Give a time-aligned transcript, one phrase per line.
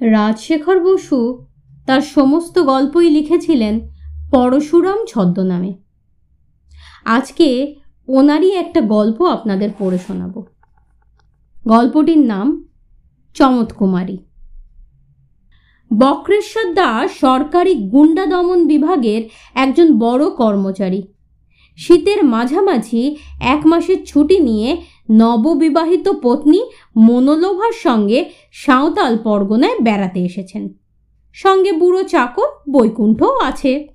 [0.00, 1.46] রাজশেখর বসু
[1.86, 3.80] তার সমস্ত গল্পই লিখেছিলেন
[4.30, 5.74] পরশুরাম ছদ্মনামে।
[7.04, 7.74] আজকে
[8.08, 10.42] ওনারই একটা গল্প আপনাদের পড়ে শোনাব।
[11.68, 12.68] গল্পটির নাম
[13.34, 14.18] চমৎকুমারী
[15.96, 19.22] বক্রেশ্বর দাস সরকারি গুন্ডা দমন বিভাগের
[19.54, 21.02] একজন বড় কর্মচারী।
[21.76, 26.62] শীতের মাঝামাঝি এক মাসের ছুটি নিয়ে নববিবাহিত পত্নী
[26.96, 30.74] মনোলোভার সঙ্গে সাঁওতাল পরগনায় বেড়াতে এসেছেন।
[31.32, 33.88] সঙ্গে বুড়ো চাকর বৈকুণ্ঠও আছে।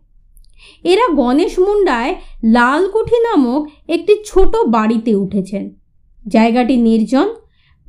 [0.83, 5.75] এরা গণেশ মুন্ডায় লালকুঠি নামক একটি ছোট বাড়িতে উঠেছেন।
[6.27, 7.35] জায়গাটি নির্জন,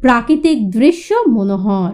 [0.01, 1.93] প্রাকৃতিক দৃশ্য মনোহর।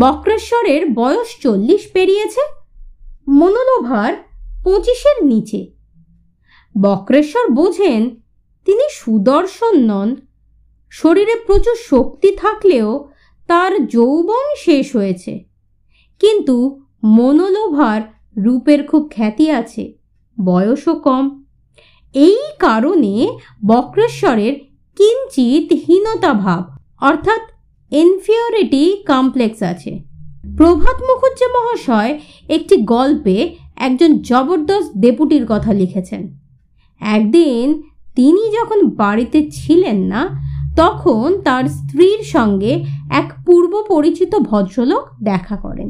[0.00, 2.40] বক্রেশ্বরের বয়স চল্লিশ পেরিয়েছে,
[3.28, 4.14] মনোলোভার
[4.64, 5.72] পঁচিশের নিচে।
[6.80, 8.19] বক্রেশ্বর বোঝেন
[8.70, 10.16] তিনি সুদর্শন নন।
[10.90, 13.08] শরীরে প্রচুর শক্তি থাকলেও
[13.46, 15.44] তার যৌবন শেষ হয়েছে।
[16.18, 18.00] কিন্তু মনোলোভার
[18.36, 19.92] রূপের খুব খ্যাতি আছে,
[20.44, 21.44] বয়সও কম।
[22.14, 24.54] এই কারণে বক্রেশ্বরের
[24.96, 26.62] কিঞ্চিত হীনতা ভাব,
[27.00, 27.40] অর্থাৎ
[27.92, 30.02] ইনফিওরিটি কমপ্লেক্স আছে।
[30.56, 36.38] প্রভাত মুখুজ্জে মহাশয় একটি গল্পে একজন জবরদস্ত ডেপুটির কথা লিখেছেন।
[37.00, 37.82] একদিন
[38.16, 40.22] তিনি যখন বাড়িতে ছিলেন না,
[40.76, 42.72] তখন তার স্ত্রীর সঙ্গে
[43.10, 45.88] এক পূর্ব পরিচিত ভদ্রলোক দেখা করেন।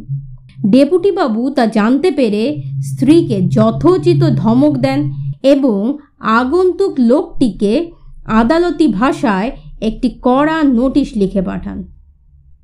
[0.71, 2.43] ডেপুটি বাবু তা জানতে পেরে
[2.83, 5.01] স্ত্রীকে যথোচিত ধমক দেন
[5.43, 5.81] এবং
[6.21, 7.73] আগন্তুক লোকটিকে
[8.41, 9.49] আদালতি ভাষায়
[9.81, 11.79] একটি কড়া নোটিশ লিখে পাঠান।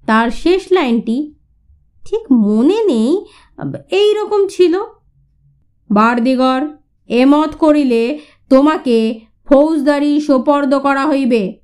[0.06, 1.16] তার শেষ লাইনটি,
[2.04, 3.10] ঠিক মনে নেই
[4.00, 4.74] এই রকম ছিল।
[5.90, 6.60] বারদিগর
[7.10, 8.02] এমত করিলে
[8.50, 8.98] তোমাকে
[9.48, 11.60] ফৌজদারি সোপর্দ করা হইবে।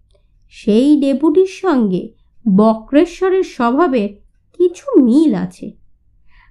[0.48, 2.12] সেই ডেপুটির সঙ্গে
[2.56, 4.08] বক্রেশ্বরের স্বভাবের
[4.58, 5.72] কিছু মিল আছে।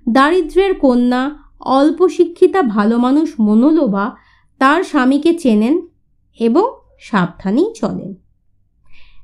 [0.09, 4.15] দারিদ্রের কন্যা, অল্প শিক্ষিতা, ভালো মানুষ মনোলোভা
[4.59, 5.87] তার স্বামীকে চেনেন
[6.39, 8.15] এবং সাবধানেই চলেন।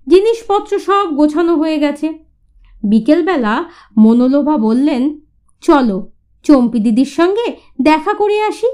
[0.08, 2.14] জিনিসপত্র সব গোছানো হয়ে গেছে।
[2.84, 3.66] বিকেলবেলা
[3.98, 5.20] মনোলোভা বললেন,
[5.62, 6.12] চলো,
[6.44, 8.68] চম্পি দিদির সঙ্গে দেখা করে আসি।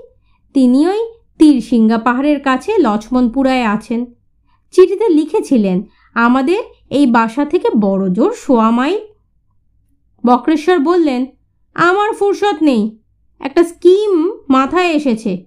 [0.53, 0.99] তিনি ওই
[1.37, 4.05] তীরসিঙ্গা পাহাড়ের কাছে লক্ষ্মণপুরায় আছেন।
[4.71, 5.83] চিঠিতে লিখেছিলেন,
[6.13, 8.99] আমাদের এই বাসা থেকে বড় জোর সোয়া মাইল
[10.25, 11.25] বক্রেশ্বর বললেন,
[11.73, 12.99] আমার ফুরসত নেই।
[13.39, 15.45] একটা স্কিম মাথায় এসেছে।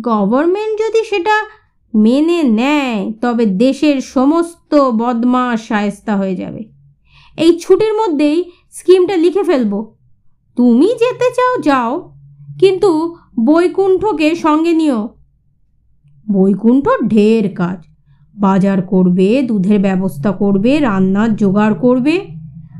[0.00, 1.46] গভর্নমেন্ট যদি সেটা
[1.94, 6.64] মেনে নেয়, তবে দেশের সমস্ত বদমাস সায়স্তা হয়ে যাবে।
[7.36, 9.96] এই ছুটির মধ্যেই স্কিমটা লিখে ফেলব।
[10.56, 12.14] তুমি যেতে চাও, যাও।
[12.60, 15.08] কিন্তু বৈকুণ্ঠকে সঙ্গে নিও।
[16.32, 17.84] বৈকুণ্ঠ ঢের কাজ।
[18.34, 22.26] বাজার করবে, দুধের ব্যবস্থা করবে, রান্নার জোগাড় করবে।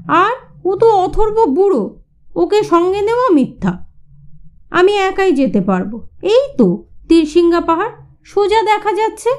[0.09, 2.03] আর ও তো অথর্ব বুড়ো,
[2.35, 3.87] ওকে সঙ্গে নেওয়া মিথ্যা।
[4.71, 7.91] আমি একাই যেতে পারব। এই তো তীরসিঙ্গা পাহাড়,
[8.25, 9.31] সোজা দেখা যাচ্ছে।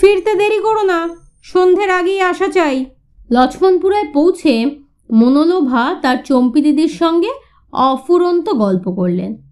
[0.00, 1.08] ফিরতে দেরি করো না,
[1.42, 2.84] সন্ধ্যের আগেই আসা চাই।
[3.30, 4.80] লক্ষ্মণপুরায় পৌঁছে
[5.12, 7.30] মনোলোভা তার চম্পি দিদির সঙ্গে
[7.72, 9.47] অফুরন্ত গল্প করলেন।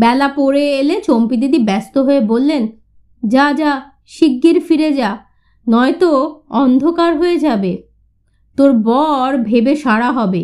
[0.00, 2.62] বেলা পড়ে এলে চম্পি দিদি ব্যস্ত হয়ে বললেন,
[3.22, 3.72] যা যা,
[4.06, 5.10] শিগগির ফিরে যা,
[5.66, 6.10] নয়তো
[6.50, 7.72] অন্ধকার হয়ে যাবে।
[8.56, 10.42] তোর বর ভেবে সারা হবে।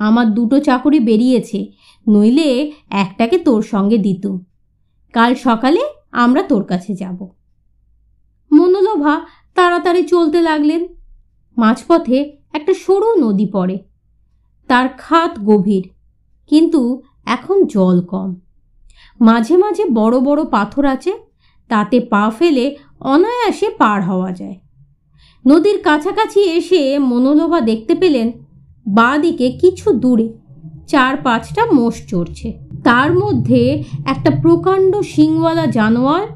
[0.00, 1.58] আমার দুটো চাকরি বেরিয়েছে,
[2.06, 2.48] নইলে
[2.90, 4.24] একটাকে তোর সঙ্গে দিত।
[5.14, 7.18] কাল সকালে আমরা তোর কাছে যাব।
[8.52, 9.14] মনোলোভা
[9.56, 10.82] তাড়াতাড়ি চলতে লাগলেন।
[11.56, 12.18] মাঝপথে
[12.52, 13.76] একটা সরু নদী পড়ে।
[14.68, 15.84] তার খাত গভীর,
[16.50, 16.80] কিন্তু
[17.26, 18.30] এখন জল কম।
[19.20, 21.12] মাঝে মাঝে বড় বড় পাথর আছে,
[21.68, 24.54] তাতে পা ফেলে অনায়াসে পার হওয়া যায়।
[25.46, 28.32] নদীর কাছাকাছি এসে মনোলোভা দেখতে পেলেন
[28.86, 30.28] বাঁ দিকে কিছু দূরে
[30.88, 32.52] চার পাঁচটা মোষ চড়ছে।
[32.84, 36.26] তার মধ্যে একটা প্রকাণ্ড শিংওয়ালা জানোয়ার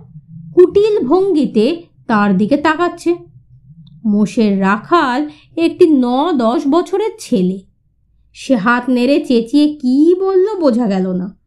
[0.54, 3.14] কুটিল ভঙ্গিতে তার দিকে তাকাচ্ছে।
[4.04, 7.58] মোষের রাখাল একটি ন দশ বছরের ছেলে।
[8.32, 11.37] সে হাত নেড়ে চেঁচিয়ে কি বলল বোঝা গেল না।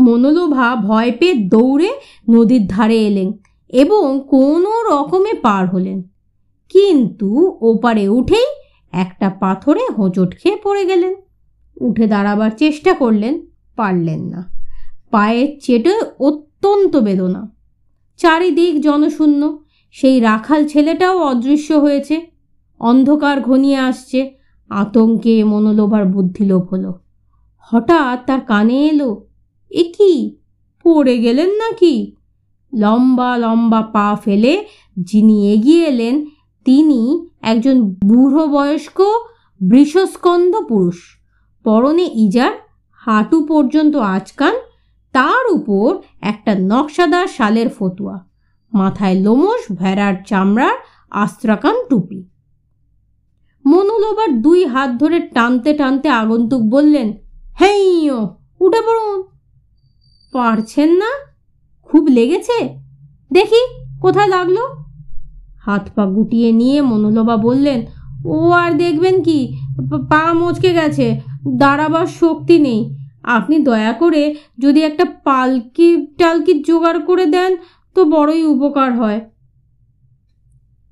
[0.00, 1.92] মনোলোভা ভয় পেয়ে দৌড়ে
[2.30, 3.32] নদীর ধারে এলেন
[3.68, 6.02] এবং কোনো রকমে পার হলেন।
[6.68, 8.46] কিন্তু ওপারে উঠেই
[8.92, 11.14] একটা পাথরে হোঁচট খেয়ে পড়ে গেলেন।
[11.80, 14.50] উঠে দাঁড়াবার চেষ্টা করলেন, পারলেন না।
[15.10, 17.54] পায়ের চেটে অত্যন্ত বেদনা।
[18.16, 19.58] চারিদিক জনশূন্য।
[19.92, 22.20] সেই রাখাল ছেলেটাও অদৃশ্য হয়েছে।
[22.80, 24.30] অন্ধকার ঘনিয়ে আসছে।
[24.68, 26.94] আতঙ্কে মনোলোভার বুদ্ধিলোভ হলো।
[27.58, 29.26] হঠাৎ তার কানে এলো
[29.70, 30.36] এ কি?
[30.84, 32.16] পড়ে গেলেন নাকি?
[32.76, 34.66] লম্বা লম্বা পা ফেলে
[34.98, 36.26] যিনি এগিয়ে এলেন,
[36.64, 39.00] তিনি একজন বুড়ো বয়স্ক
[39.60, 40.98] বৃষস্কন্ধ পুরুষ।
[41.64, 42.52] পরনে ইজার,
[42.92, 44.54] হাঁটু পর্যন্ত আচকান,
[45.12, 48.26] তার উপর একটা নকশাদার শালের ফতুয়া।
[48.72, 50.76] মাথায় লোমস ভেড়ার চামড়ার
[51.10, 52.28] আস্ত্রাকান টুপি।
[53.66, 57.12] মনুলবার দুই হাত ধরে টানতে টানতে আগন্তুক বললেন
[57.60, 59.22] হেইও উঠে পড়ুন।
[60.32, 61.10] পারছেন না?
[61.82, 62.78] খুব লেগেছে?
[63.32, 64.56] দেখি, কোথায় লাগল?
[65.60, 67.86] হাত পা গুটিয়ে নিয়ে মনোলবা বললেন,
[68.24, 69.58] ও আর দেখবেন কি
[70.10, 77.26] পা- মচকে গেছে, দাঁড়াবার শক্তি নেই। আপনি দয়া করে যদি একটা পালকি টালকি জোগাড় করে
[77.26, 77.56] দেন,
[77.94, 79.30] তো বড়ই উপকার হয়।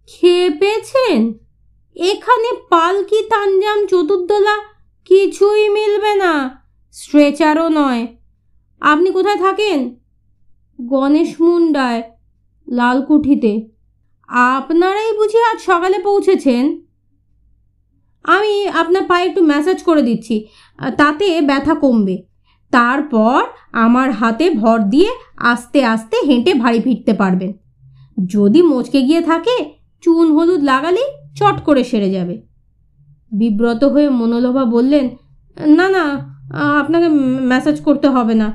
[0.07, 1.33] খেয়ে পেয়েছেন?
[1.95, 4.59] এখানে পালকি, তানজাম, চতুর্দলা
[5.05, 6.63] কিছুই মিলবে না।
[6.93, 8.18] স্ট্রেচারও নয়।
[8.83, 9.79] আপনি কোথায় থাকেন?
[10.79, 12.03] গণেশ মুন্ডায়,
[12.69, 13.53] লালকুঠিতে।
[14.53, 16.65] আপনারাই বুঝি আজ সকালে পৌঁছেছেন?
[18.25, 20.37] আমি আপনার পায়ে একটু ম্যাসাজ করে দিচ্ছি,
[20.99, 22.17] তাতে ব্যথা কমবে।
[22.73, 23.39] তারপর
[23.73, 25.11] আমার হাতে ভর দিয়ে
[25.53, 27.53] আস্তে আস্তে হেঁটে ভারী ফিরতে পারবেন।
[28.27, 29.57] যদি মচকে গিয়ে থাকে,
[30.03, 31.09] চুন হলুদ লাগালেই
[31.39, 32.35] চট করে সেরে যাবে।
[33.33, 35.07] বিব্রত হয়ে মনোলোভা বললেন,
[35.57, 36.05] না না,
[36.81, 37.09] আপনাকে
[37.51, 38.49] ম্যাসাজ করতে হবে না।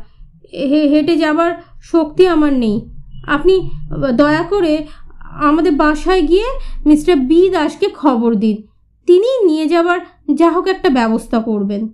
[0.53, 2.89] হেঁটে যাবার শক্তি আমার নেই।
[3.27, 3.69] আপনি
[4.11, 4.87] দয়া করে
[5.21, 6.45] আমাদের বাসায় গিয়ে
[6.85, 8.67] মিস্টার বি দাসকে খবর দিন।
[9.05, 9.99] তিনি নিয়ে যাবার
[10.33, 11.87] যা হোক একটা ব্যবস্থা করবেন।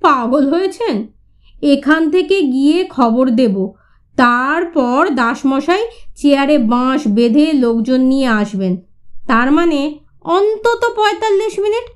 [0.00, 1.06] পাগল হয়েছেন?
[1.62, 3.72] এখান থেকে গিয়ে খবর দেব।
[4.16, 5.82] তারপর দাসমশাই
[6.16, 8.76] চেয়ারে বাঁশ বেঁধে লোকজন নিয়ে আসবেন।
[9.28, 11.86] তার মানে অন্তত পঁয়তাল্লিশ মিনিট?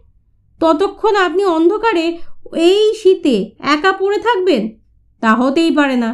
[0.61, 2.19] ততক্ষণ আপনি অন্ধকারে
[2.56, 4.81] এই শীতে একা পড়ে থাকবেন?
[5.22, 6.10] তা হতেই পারে না।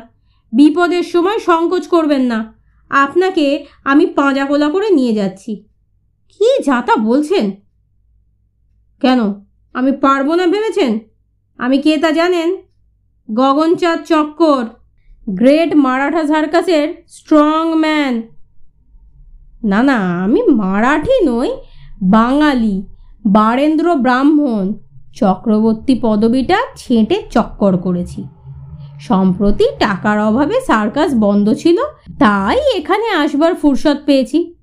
[0.52, 2.54] বিপদের সময় সংকোচ করবেন না।
[2.90, 5.64] আপনাকে আমি পাঁজা কোলা করে নিয়ে যাচ্ছি।
[6.28, 7.50] কি যাতা বলছেন?
[9.00, 9.20] কেন?
[9.72, 10.98] আমি পারব না ভেবেছেন?
[11.58, 12.56] আমি কে তা জানেন?
[13.34, 14.64] গগনচাঁদ চক্কর,
[15.30, 18.22] গ্রেট মারাঠা সার্কাসের স্ট্রং ম্যান।
[19.64, 21.50] না না, আমি মারাঠি নই,
[22.02, 22.86] বাঙালি।
[23.26, 24.72] বারেন্দ্র ব্রাহ্মণ,
[25.14, 28.24] চক্রবর্তী পদবিটা ছেঁটে চক্কর করেছি।
[29.00, 31.78] সম্প্রতি টাকার অভাবে সার্কাস বন্ধ ছিল,
[32.18, 34.54] তাই এখানে আসবার ফুরসত পেয়েছি।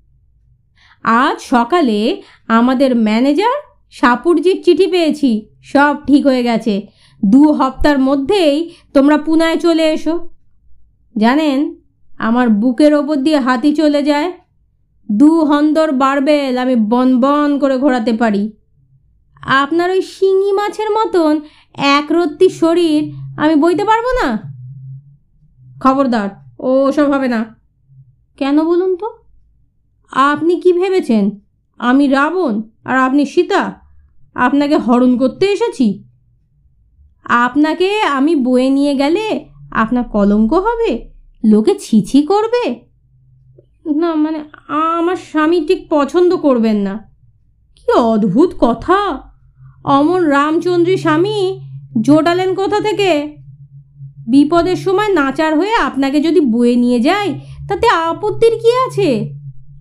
[1.04, 3.56] আজ সকালে আমাদের ম্যানেজার
[3.90, 6.86] সাপুরজির চিঠি পেয়েছি, সব ঠিক হয়ে গেছে।
[7.24, 10.28] দু হপ্তার মধ্যেই তোমরা পুনায় চলে এসো।
[11.16, 11.76] জানেন,
[12.18, 14.32] আমার বুকের ওপর দিয়ে হাতি চলে যায়।
[15.10, 18.52] দু হন্দর বারবেল আমি বন বন করে ঘোরাতে পারি।
[19.42, 21.40] আপনার ওই শিঙি মাছের মতন
[21.76, 24.56] একরত্তি শরীর, আমি বইতে পারব না?
[25.82, 26.28] খবরদার,
[26.58, 27.56] ও সব হবে না।
[28.36, 29.18] কেন বলুন তো?
[30.10, 31.40] আপনি কি ভেবেছেন?
[31.78, 33.80] আমি রাবণ আর আপনি সীতা?
[34.34, 36.04] আপনাকে হরণ করতে এসেছি।
[37.24, 41.12] আপনাকে আমি বয়ে নিয়ে গেলে আপনার কলঙ্ক হবে?
[41.44, 42.86] লোকে ছিছি করবে?
[43.96, 47.12] না মানে আমার স্বামী ঠিক পছন্দ করবেন না।
[47.76, 49.30] কি অদ্ভুত কথা!
[49.84, 51.60] অমর রামচন্দ্রী স্বামী
[52.00, 53.36] জোটালেন কোথা থেকে?
[54.28, 59.34] বিপদের সময় নাচার হয়ে আপনাকে যদি বয়ে নিয়ে যায়, তাতে আপত্তির কি আছে?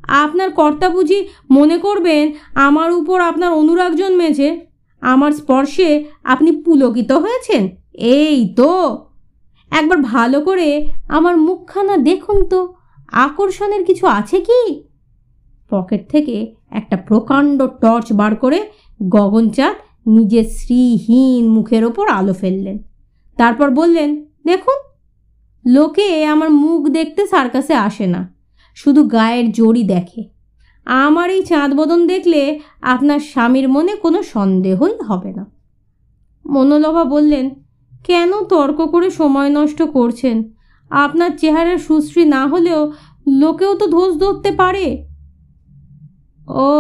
[0.07, 4.65] আপনার কর্তা বুঝি মনে করবেন আমার উপর আপনার অনুরাগ জন্মেছে।
[5.01, 9.06] আমার স্পর্শে আপনি পুলকিত হয়েছেন। এই তো।
[9.71, 12.73] একবার ভালো করে আমার মুখখানা দেখুন তো।
[13.11, 14.83] আকর্ষণের কিছু আছে কি?
[15.69, 18.66] পকেট থেকে একটা প্রকাণ্ড টর্চ বার করে
[19.09, 19.75] গগনচাঁদ
[20.06, 22.78] নিজের শ্রীহীন মুখের ওপর আলো ফেললেন।
[23.38, 24.76] তারপর বললেন, দেখুন,
[25.68, 28.33] লোকে আমার মুখ দেখতে সার্কাসে আসে না,
[28.76, 30.24] শুধু গায়ের জড়ি দেখে।
[30.85, 35.45] আমার এই চাঁদবদন দেখলে আপনার স্বামীর মনে কোনো সন্দেহই হবে না।
[36.47, 37.50] মনোলভা বললেন,
[38.06, 40.54] কেন তর্ক করে সময় নষ্ট করছেন?
[40.90, 42.92] আপনার চেহারা সুশ্রী না হলেও
[43.28, 45.06] লোকেও তো ধোষ ধরতে পারে।
[46.47, 46.71] ও,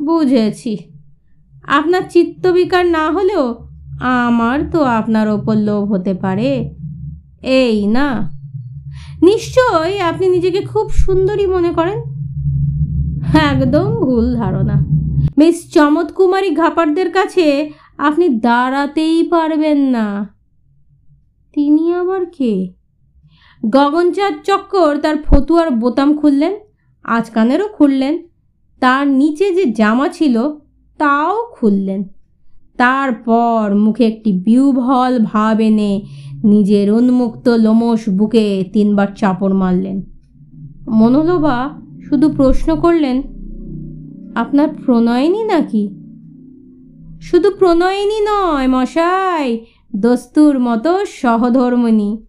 [0.00, 0.91] বুঝেছি।
[1.68, 3.68] আপনার চিত্তবিকার না হলেও
[4.00, 6.74] আমার তো আপনার ওপর লোভ হতে পারে।
[7.42, 8.32] এই না।
[9.22, 11.98] নিশ্চয়ই আপনি নিজেকে খুব সুন্দরী মনে করেন।
[13.34, 14.74] একদম ভুল ধারণা।
[15.38, 20.28] মিস চমৎকুমারী ঘাপারদের কাছে আপনি দাঁড়াতেই পারবেন না।
[21.54, 22.72] তিনি আবার কে?
[23.70, 26.52] গগনচাঁদ চক্কর তার ফতুয়ার বোতাম খুললেন
[27.04, 28.18] আজকানেরও খুললেন।
[28.80, 30.42] তার নিচে যে জামা ছিল
[30.98, 32.04] তাও খুললেন।
[32.76, 36.02] তারপর মুখে একটি বিউভল ভাব এনে
[36.44, 40.02] নিজের উন্মুক্ত লোমশ বুকে তিনবার চাপড় মারলেন।
[40.88, 43.22] মনোলোভা শুধু প্রশ্ন করলেন,
[44.34, 45.88] আপনার প্রণয়নী নাকি?
[47.20, 52.22] শুধু প্রণয়িনী নয় মশাই, দস্তুর মতো সহধর্মিনী।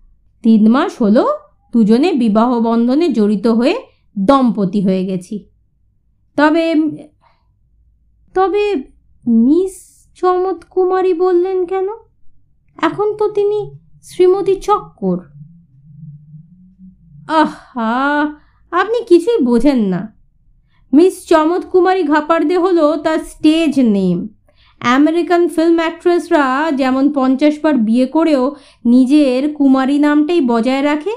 [0.44, 1.28] তিন মাস হলো
[1.74, 3.76] দুজনে বিবাহ বন্ধনে জড়িত হয়ে
[4.20, 5.46] দম্পতি হয়ে গেছি।
[6.36, 6.76] তবে
[8.34, 8.76] তবে
[9.26, 11.88] মিস চমৎকুমারী বললেন কেন?
[12.78, 13.72] এখন তো তিনি
[14.04, 15.18] শ্রীমতী চক্কর।
[17.28, 18.32] আহা,
[18.72, 20.18] আপনি কিছুই বোঝেন না।
[20.94, 24.28] মিস চমৎকুমারী ঘাপারদে হলো তার স্টেজ নেম।
[24.82, 31.12] আমেরিকান ফিল্ম অ্যাক্ট্রেসরা যেমন পঞ্চাশ বার বিয়ে করেও নিজের কুমারী নামটাই বজায় রাখে,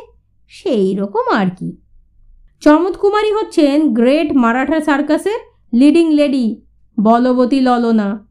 [0.48, 1.76] সেই রকম আর কি।
[2.60, 5.40] চমৎকুমারী হচ্ছেন গ্রেট মারাঠা সার্কাসের
[5.72, 6.65] লিডিং লেডি
[7.00, 8.26] বলবতী ললনা।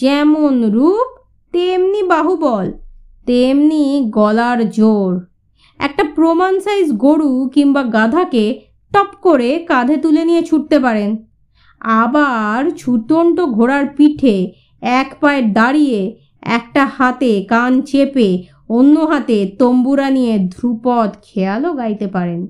[0.00, 1.08] যেমন রূপ,
[1.52, 2.72] তেমনি বাহুবল,
[3.26, 5.26] তেমনি গলার জোর।
[5.78, 8.60] একটা প্রমাণ সাইজ গরু কিংবা গাধাকে
[8.92, 11.16] টপ করে কাঁধে তুলে নিয়ে ছুটতে পারেন।
[11.80, 14.52] আবার ছুটন্ত ঘোড়ার পিঠে
[14.82, 22.46] এক পায়ে দাঁড়িয়ে একটা হাতে কান চেপে অন্য হাতে তম্বুরা নিয়ে ধ্রুপদ খেয়ালও গাইতে পারেন।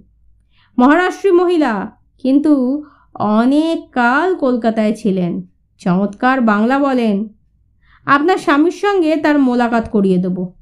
[0.79, 7.29] মহারাষ্ট্রী মহিলা, কিন্তু অনেক কাল কলকাতায় ছিলেন। চমৎকার বাংলা বলেন।
[8.07, 10.53] আপনার স্বামীর সঙ্গে তার মোলাকাত করিয়ে দেব।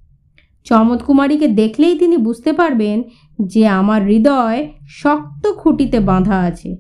[0.65, 3.03] চমৎকুমারীকে দেখলেই তিনি বুঝতে পারবেন
[3.45, 6.77] যে আমার হৃদয় শক্ত খুঁটিতে বাঁধা আছে।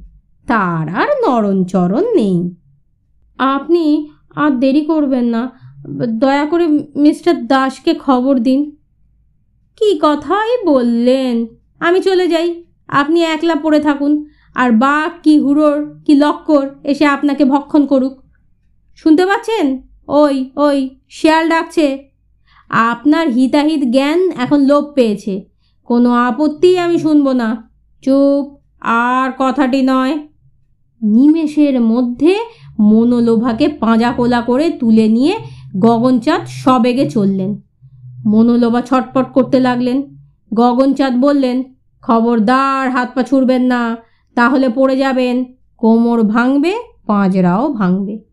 [0.46, 2.56] তার আর নরণচরণ নেই।
[3.38, 5.50] আপনি আর দেরি করবেন না।
[6.06, 8.76] দয়া করে মিস্টার দাসকে খবর দিন।
[9.76, 11.46] কি কথাই বললেন?
[11.80, 14.24] আমি চলে যাই। আপনি একলা পড়ে থাকুন।
[14.54, 18.21] আর বাঘ কি হুড়োর কি লক্কর এসে আপনাকে ভক্ষণ করুক।
[18.94, 19.82] শুনতে পাচ্ছেন?
[20.08, 22.08] ওই ওই, শিয়াল ডাকছে।
[22.68, 25.44] আপনার হিতাহিত জ্ঞান এখন লোপ পেয়েছে।
[25.84, 27.70] কোনো আপত্তি আমি শুনব না।
[28.02, 30.18] চুপ, আর কথাটি নয়।
[31.02, 32.38] নিমেষের মধ্যে
[32.80, 35.36] মনোলোভাকে পাঁজা কোলা করে তুলে নিয়ে
[35.78, 37.60] গগনচাঁদ সবেগে চললেন।
[38.26, 40.16] মনোলোভা ছটপট করতে লাগলেন।
[40.54, 41.62] গগনচাঁদ বললেন,
[42.02, 43.96] খবরদার, হাত পা ছুড়বেন না,
[44.34, 45.44] তাহলে পড়ে যাবেন।
[45.76, 48.31] কোমর ভাঙবে, পাঁজরাও ভাঙবে।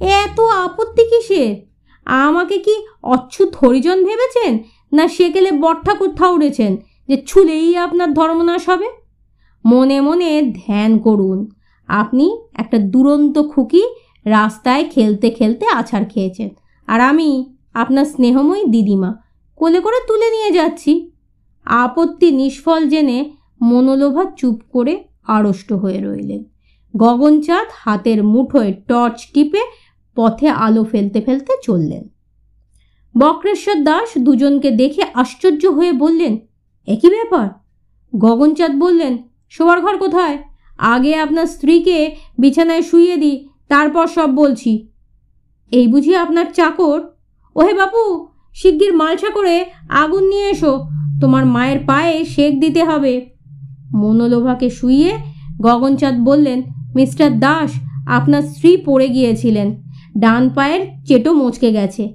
[0.00, 1.54] এত আপত্তি কিসের?
[2.06, 4.58] আমাকে কি অচ্ছুত হরিজন ভেবেছেন?
[4.92, 6.76] না সেকেলে বটঠাকুর উড়েছেন
[7.08, 8.86] যে ছুলেই আপনার ধর্মনাশ হবে?
[9.66, 11.50] মনে মনে ধ্যান করুন,
[11.88, 13.82] আপনি একটা দুরন্ত খুকি
[14.24, 16.48] রাস্তায় খেলতে খেলতে আছাড় খেয়েছেন।
[16.86, 19.14] আর আমি আপনার স্নেহময়ী দিদিমা,
[19.56, 21.10] কোলে করে তুলে নিয়ে যাচ্ছি।
[21.64, 23.30] আপত্তি নিষ্ফল জেনে
[23.62, 26.44] মনোলোভা চুপ করে আড়ষ্ট হয়ে রইলেন।
[26.96, 29.60] গগনচাঁদ হাতের মুঠোয় টর্চ টিপে
[30.18, 32.04] পথে আলো ফেলতে ফেলতে চললেন।
[33.14, 36.32] বক্রেশ্বর দাস দুজনকে দেখে আশ্চর্য হয়ে বললেন
[36.88, 37.48] একই ব্যাপার?
[38.12, 39.12] গগনচাঁদ বললেন
[39.54, 40.36] শোয়ার ঘর কোথায়?
[40.94, 41.98] আগে আপনার স্ত্রীকে
[42.38, 43.36] বিছানায় শুইয়ে দিই,
[43.68, 44.72] তারপর সব বলছি।
[45.72, 47.00] এই বুঝি আপনার চাকর?
[47.56, 48.02] ওহে বাপু,
[48.54, 49.56] শিগগির মালসা করে
[50.02, 50.72] আগুন নিয়ে এসো,
[51.20, 53.14] তোমার মায়ের পায়ে শেক দিতে হবে
[53.94, 55.12] মনোলোভাকে শুইয়ে
[55.62, 56.58] গগনচাঁদ বললেন,
[56.94, 57.70] মিস্টার দাস,
[58.08, 59.68] আপনার স্ত্রী পড়ে গিয়েছিলেন।
[60.18, 62.14] ডান পায়ের চেটো মচকে গেছে।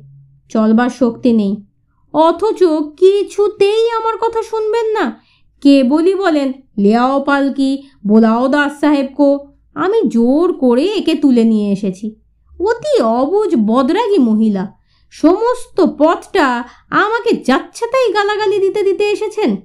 [0.49, 1.65] চলবার শক্তি নেই।
[2.13, 2.63] অথচ
[2.97, 5.21] কিছুতেই আমার কথা শুনবেন না।
[5.61, 9.39] কেবলই বলেন, লেয়াও পালকি, বোলাও দাস সাহেব কো।
[9.73, 12.15] আমি জোর করে একে তুলে নিয়ে এসেছি।
[12.59, 14.73] অতি অবুজ, বদরাগী মহিলা।
[15.11, 19.55] সমস্ত পথটা আমাকে যাচ্ছে তাই গালাগালি দিতে দিতে এসেছেন।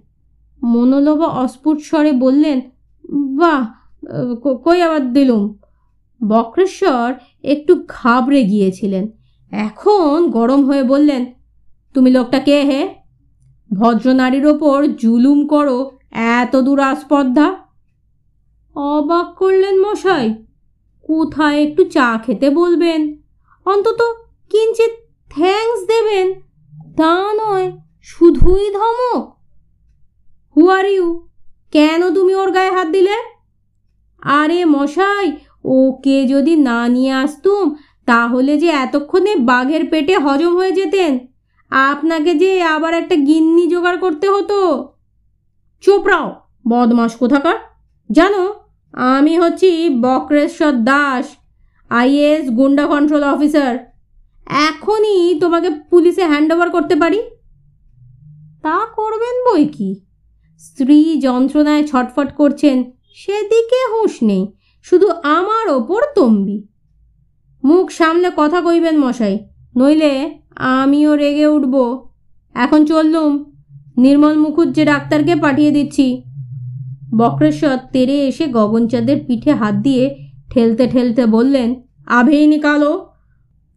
[0.62, 2.60] মনোলভা অস্ফুট স্বরে বললেন,
[3.10, 3.66] বাহ,
[4.64, 5.58] কই আবার দিলুম?
[6.20, 9.04] বক্রেশ্বর একটু ঘাবড়ে গিয়েছিলেন।
[9.52, 11.22] এখন গরম হয়ে বললেন,
[11.94, 12.82] তুমি লোকটা কে হে?
[13.70, 15.78] ভদ্রনারীর ওপর জুলুম করো
[16.10, 17.48] এত দূর আস্পর্ধা?
[18.76, 20.26] অবাক করলেন মশাই,
[21.08, 23.00] কোথায় একটু চা খেতে বলবেন?
[23.66, 24.00] অন্তত
[24.50, 24.90] কিঞ্চিত
[25.30, 26.26] থ্যাঙ্কস দেবেন,
[26.96, 27.68] তা নয়,
[28.02, 29.22] শুধুই ধমক।
[30.56, 31.28] হু আর ইউ
[31.72, 33.16] কেন তুমি ওর গায়ে হাত দিলে?
[34.22, 35.32] আরে মশাই
[35.68, 37.64] ওকে যদি না নিয়ে আসতুম,
[38.06, 41.12] তাহলে যে এতক্ষণে বাঘের পেটে হজম হয়ে যেতেন।
[41.70, 44.58] আপনাকে যে আবার একটা গিন্নি জোগাড় করতে হতো।
[45.80, 46.28] চোপড়াও
[46.68, 47.58] বদমাস কোথাকার।
[48.10, 48.54] জানো,
[48.92, 51.26] আমি হচ্ছি Bakreshwar Das
[51.90, 53.74] IS goonda control officer.
[54.46, 57.20] এখনই তোমাকে পুলিশে হ্যান্ড ওভার করতে পারি।
[58.62, 59.90] তা করবেন বই কি?
[60.58, 62.76] স্ত্রী যন্ত্রণায় ছটফট করছেন,
[63.14, 64.42] সেদিকে হুঁশ নেই।
[64.86, 66.58] শুধু আমার ওপর তম্বি।
[67.62, 69.34] মুখ সামলে কথা কইবেন মশাই,
[69.74, 70.12] নইলে
[70.72, 71.74] আমিও রেগে উঠব।
[72.54, 73.32] এখন চললুম,
[73.96, 76.06] নির্মল মুখুজ্জে ডাক্তারকে পাঠিয়ে দিচ্ছি।
[77.18, 80.04] বক্রেশ্বর তেরে এসে গগনচাঁদের পিঠে হাত দিয়ে
[80.50, 81.68] ঠেলতে ঠেলতে বললেন
[82.08, 82.92] আভেই নিকালো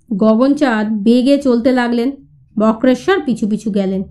[0.09, 2.09] গগনচাঁদ বেগে চলতে লাগলেন,
[2.55, 4.01] বক্রেশ্বর পিছু পিছু গেলেন।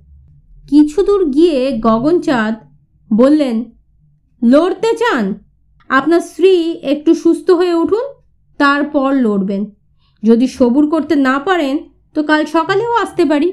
[0.68, 2.54] কিছু দূর গিয়ে গগনচাঁদ
[3.10, 3.56] বললেন,
[4.42, 5.24] লড়তে চান?
[5.90, 8.04] আপনার স্ত্রী একটু সুস্থ হয়ে উঠুন,
[8.60, 9.62] তারপর লড়বেন।
[10.22, 11.76] যদি সবুর করতে না পারেন,
[12.14, 13.48] তো কাল সকালেও আসতে পারি।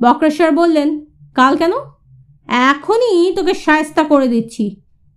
[0.00, 0.88] বক্রেশ্বর বললেন,
[1.34, 1.74] কাল কেন?
[2.70, 4.64] এখনই তোকে সায়স্তা করে দিচ্ছি।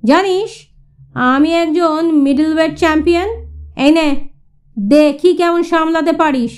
[0.03, 0.51] জানিস,
[1.13, 3.29] আমি একজন মিডল ওয়েট চ্যাম্পিয়ন
[3.77, 4.07] এই নে,
[4.77, 6.53] দেখি কেমন সামলাতে পারিস।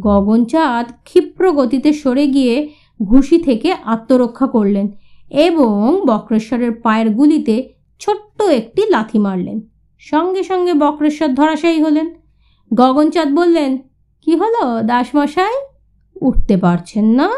[0.00, 2.56] গগনচাঁদ ক্ষিপ্র গতিতে সরে গিয়ে
[3.02, 4.86] ঘুষি থেকে আত্মরক্ষা করলেন
[5.30, 7.56] এবং বক্রেশ্বরের পায়ের গুলিতে
[7.98, 9.60] ছোট্ট একটি লাথি মারলেন।
[9.98, 12.14] সঙ্গে সঙ্গে বক্রেশ্বর ধরাশায়ী হলেন।
[12.74, 13.78] গগনচাঁদ বললেন,
[14.22, 15.56] কি হলো দাসমশাই?
[16.22, 17.30] উঠতে পারছেন না?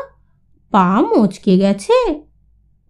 [0.70, 2.20] পা মচকে গেছে?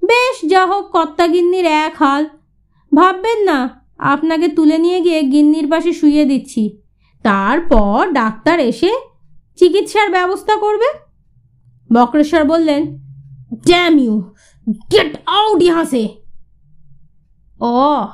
[0.05, 2.27] বেশ, যা হোক কর্তা গিন্নির এক হাল।
[2.95, 6.79] ভাববেন না, আপনাকে তুলে নিয়ে গিয়ে গিন্নির পাশে শুয়ে দিচ্ছি।
[7.23, 8.93] তারপর ডাক্তার এসে
[9.57, 10.99] চিকিৎসার ব্যবস্থা করবে?
[11.93, 12.99] বক্রেশ্বর বললেন
[13.67, 14.33] ড্যাম ইউ
[14.93, 16.20] গেট আউট ইহাসে
[17.61, 18.07] ও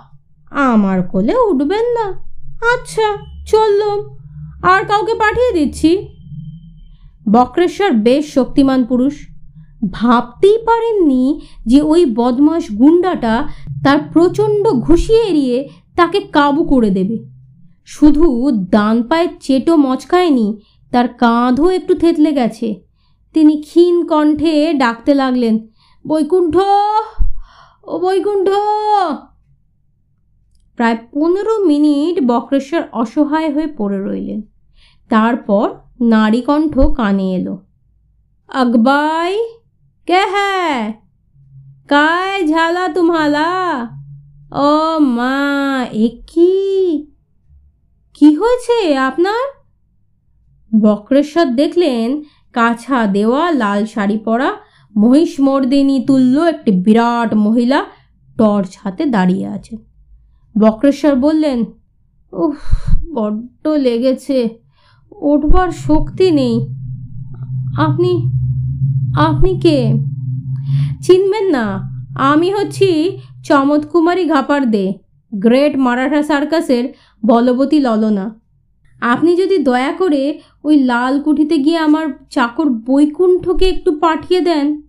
[0.50, 2.06] আমার কোলে উঠবেন না।
[2.74, 4.16] আচ্ছা চললুম।
[4.62, 6.08] আর কাউকে পাঠিয়ে দিচ্ছি?
[7.32, 9.28] বক্রেশ্বর বেশ শক্তিমান পুরুষ।
[9.90, 13.48] ভাবতেই পারেননি যে ওই বদমাস গুন্ডাটা
[13.84, 17.18] তার প্রচণ্ড ঘুষি এড়িয়ে তাকে কাবু করে দেবে।
[17.86, 20.60] শুধু দান পায়ের চেটো মচকায়নি,
[20.92, 22.80] তার কাঁধও একটু থেতলে গেছে।
[23.34, 25.58] তিনি ক্ষীণ কণ্ঠে ডাকতে লাগলেন,
[26.06, 26.56] বৈকুণ্ঠ,
[27.84, 28.48] ও বৈকুণ্ঠ
[30.78, 34.40] প্রায় পনেরো মিনিট বক্রেশ্বর অসহায় হয়ে পড়ে রইলেন।
[35.10, 35.66] তারপর
[36.12, 37.54] নারী কণ্ঠ কানে এলো,
[38.50, 39.32] আকবাই,
[40.08, 40.78] কে হ্যাঁ
[41.88, 43.52] কায় ঝালা তুমহালা
[44.66, 44.70] ও
[45.16, 45.38] মা,
[46.04, 46.54] এ কি?
[48.40, 48.78] হয়েছে
[49.08, 49.44] আপনার?
[50.72, 52.08] বক্রেশ্বর দেখলেন,
[52.54, 54.50] কাছা দেওয়া লাল শাড়ি পরা
[54.94, 57.80] মহিষমর্দিনী তুল্য একটি বিরাট মহিলা
[58.36, 59.78] টর্চ হাতে দাঁড়িয়ে আছেন।
[60.58, 61.64] বক্রেশ্বর বললেন,
[62.32, 62.58] উফ,
[63.14, 64.58] বড্ড লেগেছে,
[65.12, 66.60] উঠবার শক্তি নেই।
[67.78, 68.12] আপনি
[69.16, 69.92] আপনি কে?
[71.02, 74.94] চিনবেন না, আমি হচ্ছি চমৎকুমারী ঘাপার দে
[75.34, 76.94] গ্রেট মারাঠা সার্কাসের
[77.26, 78.40] বলবতী ললনা।
[79.00, 84.82] আপনি যদি দয়া করে ওই লাল কুঠিতে গিয়ে আমার চাকর বৈকুণ্ঠকে একটু পাঠিয়ে দেন।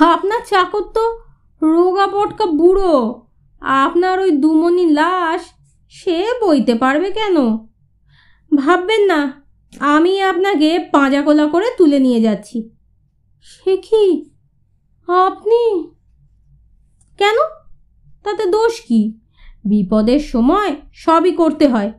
[0.00, 1.04] আপনার চাকর তো
[1.62, 3.25] রোগা পটকা বুড়ো।
[3.60, 5.40] আপনার ওই দুমনি লাশ
[5.88, 7.36] সে বইতে পারবে কেন?
[8.56, 9.42] ভাববেন না,
[9.80, 12.70] আমি আপনাকে পাঁজা পাঁজাকোলা করে তুলে নিয়ে যাচ্ছি।
[13.40, 14.30] সে কি?
[15.08, 15.88] আপনি?
[17.18, 17.36] কেন?
[18.24, 19.20] তাতে দোষ কি?
[19.64, 21.92] বিপদের সময় সবই করতে হয়।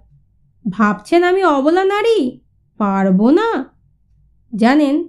[0.70, 2.40] ভাবছেন আমি অবলা নারী?
[2.78, 3.78] পারব না।
[4.56, 5.08] জানেন,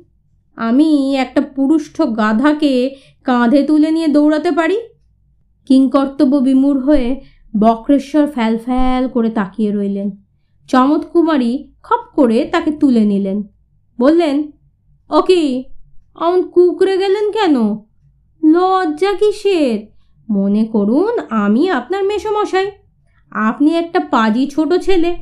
[0.57, 4.81] আমি একটা পুরুষ্ঠ গাধাকে কাঁধে তুলে নিয়ে দৌড়াতে পারি?
[5.69, 7.21] কিংকর্তব্য বিমূর হয়ে
[7.61, 10.11] বক্রেশ্বর ফ্যাল ফ্যাল করে তাকিয়ে রইলেন।
[10.69, 13.43] চমৎকুমারী খপ করে তাকে তুলে নিলেন।
[14.01, 14.53] বললেন,
[15.11, 15.65] ও কি,
[16.21, 17.57] অমন কুকরে গেলেন কেন?
[18.45, 19.79] লজ্জা কিসের?
[20.31, 22.71] মনে করুন আমি আপনার মেসমশাই।
[23.31, 25.17] আপনি একটা পাজি ছোট ছেলে।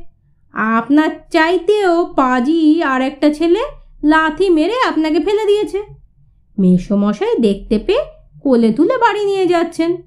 [0.53, 3.59] আপনার চাইতেও পাজি আর একটা ছেলে
[4.03, 5.83] লাথি মেরে আপনাকে ফেলে দিয়েছে।
[6.59, 8.01] মেসমশাই দেখতে পেয়ে
[8.41, 9.97] কোলে তুলে বাড়ি নিয়ে যাচ্ছেন।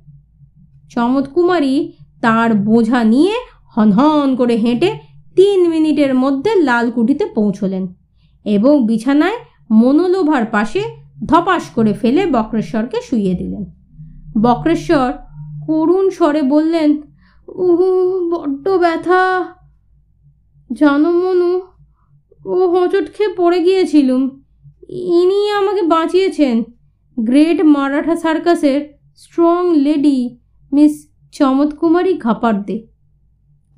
[0.90, 3.34] চমৎকুমারী তার বোঝা নিয়ে
[3.76, 4.90] হনহন করে হেঁটে
[5.36, 7.94] তিন মিনিটের মধ্যে লালকুঠিতে পৌঁছলেন
[8.44, 9.36] এবং বিছানায়
[9.70, 10.82] মনোলোভার পাশে
[11.26, 13.64] ধপাস করে ফেলে বক্রেশ্বরকে শুইয়ে দিলেন।
[14.42, 15.12] বক্রেশ্বর
[15.66, 17.02] করুণ স্বরে বললেন,
[17.48, 17.88] উহু,
[18.30, 19.44] বড্ড ব্যথা।
[20.72, 21.60] জানো মনু
[22.46, 24.42] ও হোঁচট খেয়ে পড়ে গিয়েছিলুম।
[24.88, 26.62] ইনি আমাকে বাঁচিয়েছেন।
[27.20, 28.80] গ্রেট মারাঠা সার্কাসের
[29.16, 30.38] strong lady
[30.72, 32.86] miss Chamatkumari Ghaparde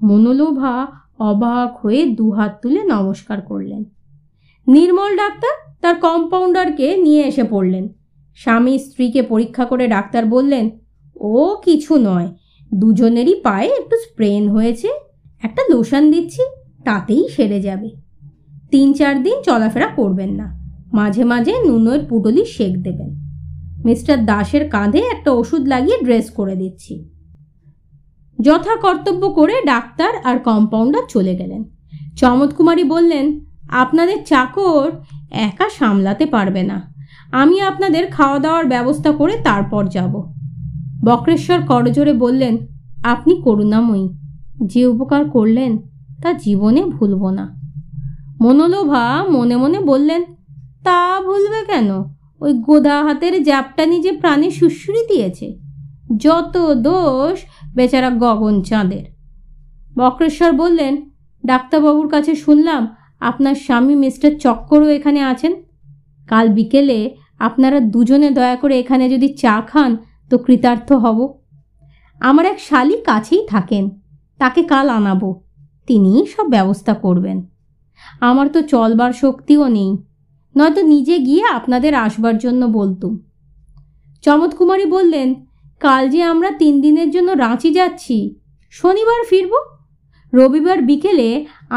[0.02, 0.87] মনোলোভা
[1.18, 3.85] অবাক হয়ে দুহাত তুলে নমস্কার করলেন।
[4.66, 7.88] নির্মল ডাক্তার তার কম্পাউন্ডারকে নিয়ে এসে পড়লেন।
[8.35, 10.70] স্বামী স্ত্রীকে পরীক্ষা করে ডাক্তার বললেন,
[11.16, 12.28] ও কিছু নয়,
[12.74, 14.88] দুজনেরই পায়ে একটু স্প্রেন হয়েছে,
[15.42, 16.42] একটা লোশন দিচ্ছি,
[16.85, 17.90] তাতেই সেরে যাবে।
[18.70, 20.59] তিন চার দিন চলাফেরা করবেন না,
[20.92, 23.21] মাঝে মাঝে নুনের পুটলি শেক দেবেন।
[23.85, 27.09] মিস্টার দাসের কাঁধে একটা ওষুধ লাগিয়ে ড্রেস করে দিচ্ছি।
[28.40, 31.64] যথা কর্তব্য করে ডাক্তার আর কম্পাউন্ডার চলে গেলেন।
[32.16, 34.90] চমৎকুমারী বললেন, আপনাদের চাকর
[35.31, 36.95] একা সামলাতে পারবে না।
[37.33, 40.33] আমি আপনাদের খাওয়া দাওয়ার ব্যবস্থা করে তারপর যাব।
[41.05, 42.59] বক্রেশ্বর করজোরে বললেন,
[43.05, 44.09] আপনি করুণাময়ী।
[44.66, 45.79] যে উপকার করলেন
[46.23, 47.61] তা জীবনে ভুলব না।
[48.40, 50.25] মনোলোভা মনে মনে বললেন,
[50.85, 52.12] তা ভুলবে কেন?
[52.42, 55.46] ওই গোদা হাতের জ্যাপটা নিজে প্রাণে সুশ্রুরি দিয়েছে।
[56.16, 57.37] যত দোষ
[57.74, 59.05] বেচারা গগন চাঁদের।
[59.96, 61.11] বক্রেশ্বর বললেন,
[61.44, 62.83] ডাক্তারবাবুর কাছে শুনলাম
[63.20, 65.52] আপনার স্বামী মিস্টার চক্করও এখানে আছেন।
[66.28, 66.98] কাল বিকেলে
[67.38, 69.96] আপনারা দুজনে দয়া করে এখানে যদি চা খান,
[70.31, 71.18] তো কৃতার্থ হব।
[72.20, 73.85] আমার এক শালি কাছেই থাকেন,
[74.38, 75.31] তাকে কাল আনাবো।
[75.87, 77.38] তিনিই সব ব্যবস্থা করবেন।
[78.20, 79.90] আমার তো চলবার শক্তিও নেই।
[80.55, 83.12] নয়তো নিজে গিয়ে আপনাদের আসবার জন্য বলতুম।
[84.25, 85.29] চমৎকুমারী বললেন,
[85.81, 88.17] কাল যে আমরা তিন দিনের জন্য রাঁচি যাচ্ছি,
[88.71, 89.53] শনিবার ফিরব?
[90.33, 91.29] রবিবার বিকেলে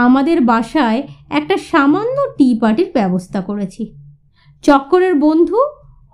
[0.05, 3.83] আমাদের বাসায় একটা সামান্য টি পার্টির ব্যবস্থা করেছি।
[4.63, 5.59] চক্করের বন্ধু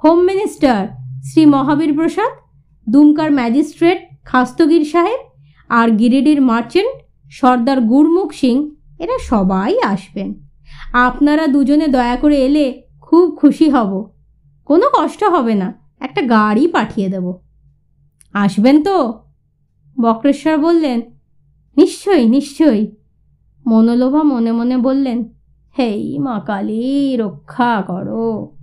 [0.04, 0.88] হোম মিনিস্টার
[1.24, 2.32] শ্রী মহাবীর প্রসাদ,
[2.88, 5.20] দুমকার ম্যাজিস্ট্রেট খাস্তগির সাহেব
[5.70, 6.94] আর গিরিডির মার্চেন্ট
[7.32, 8.56] সর্দার গুরমুখ সিং,
[9.00, 10.30] এরা সবাই আসবেন।
[10.94, 14.12] আপনারা দুজনে দয়া করে এলে খুব খুশি হব।
[14.66, 17.34] কোনো কষ্ট হবে না। একটা গাড়ি পাঠিয়ে দেব।
[18.34, 19.24] আসবেন তো?
[20.02, 21.02] বক্রেশ্বর বললেন,
[21.78, 22.96] নিশ্চয়ই নিশ্চয়ই।
[23.68, 25.30] মনোলোভা মনে মনে বললেন,
[25.80, 28.58] হেই মা কালী, রক্ষা করো।